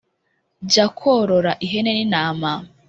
jya 0.69 0.85
korora 0.97 1.51
ihene 1.65 1.91
n’intama 1.95 2.51